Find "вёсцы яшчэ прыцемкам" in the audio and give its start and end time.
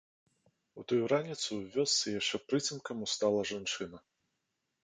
1.75-2.97